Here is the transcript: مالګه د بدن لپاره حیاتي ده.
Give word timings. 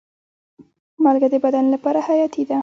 مالګه 1.03 1.27
د 1.31 1.35
بدن 1.45 1.65
لپاره 1.73 1.99
حیاتي 2.07 2.43
ده. 2.49 2.57